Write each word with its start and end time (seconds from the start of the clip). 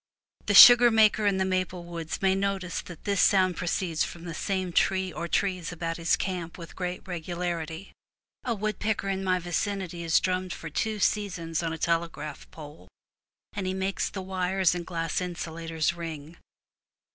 The 0.47 0.55
sugar 0.55 0.89
maker 0.89 1.27
in 1.27 1.37
the 1.37 1.45
maple 1.45 1.83
woods 1.83 2.23
may 2.23 2.33
notice 2.33 2.81
that 2.81 3.03
this 3.03 3.21
sound 3.21 3.55
proceeds 3.55 4.03
from 4.03 4.23
the 4.23 4.33
same 4.33 4.73
tree 4.73 5.13
or 5.13 5.27
trees 5.27 5.71
about 5.71 5.97
his 5.97 6.15
camp 6.15 6.57
with 6.57 6.75
great 6.75 7.07
regularity. 7.07 7.91
A 8.43 8.55
woodpecker 8.55 9.09
in 9.09 9.23
my 9.23 9.37
vicinity 9.37 10.01
has 10.01 10.19
drummed 10.19 10.53
for 10.53 10.71
two 10.71 10.97
seasons 10.97 11.61
on 11.61 11.71
a 11.71 11.77
telegraph 11.77 12.49
pole, 12.49 12.87
and 13.53 13.67
he 13.67 13.75
makes 13.75 14.09
the 14.09 14.23
wires 14.23 14.73
and 14.73 14.87
glass 14.87 15.21
insulators 15.21 15.93
ring. 15.93 16.37